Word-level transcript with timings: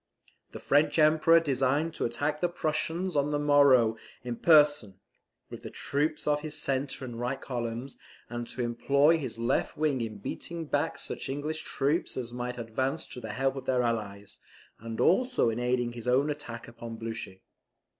The 0.51 0.59
French 0.59 0.97
Emperor 0.97 1.39
designed 1.39 1.93
to 1.93 2.05
attack 2.05 2.41
the 2.41 2.49
Prussians 2.49 3.15
on 3.15 3.29
the 3.29 3.37
morrow 3.37 3.97
in 4.23 4.35
person, 4.35 4.95
with 5.51 5.61
the 5.61 5.69
troops 5.69 6.25
of 6.25 6.39
his 6.41 6.57
centre 6.59 7.05
and 7.05 7.19
right 7.19 7.39
columns, 7.39 7.99
and 8.27 8.47
to 8.47 8.63
employ 8.63 9.19
his 9.19 9.37
left 9.37 9.77
wing 9.77 10.01
in 10.01 10.17
beating 10.17 10.65
back 10.65 10.97
such 10.97 11.29
English 11.29 11.61
troops 11.61 12.17
as 12.17 12.33
might 12.33 12.57
advance 12.57 13.05
to 13.09 13.19
the 13.21 13.33
help 13.33 13.55
of 13.55 13.65
their 13.65 13.83
allies, 13.83 14.39
and 14.79 14.99
also 14.99 15.51
in 15.51 15.59
aiding 15.59 15.91
his 15.91 16.07
own 16.07 16.31
attack 16.31 16.67
upon 16.67 16.95
Blucher. 16.95 17.35